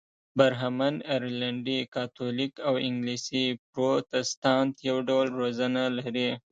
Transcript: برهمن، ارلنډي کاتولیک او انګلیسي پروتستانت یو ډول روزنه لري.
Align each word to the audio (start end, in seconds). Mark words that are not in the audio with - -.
برهمن، 0.37 0.95
ارلنډي 1.15 1.79
کاتولیک 1.95 2.53
او 2.67 2.73
انګلیسي 2.87 3.45
پروتستانت 3.73 4.73
یو 4.89 4.97
ډول 5.09 5.27
روزنه 5.41 5.83
لري. 5.97 6.29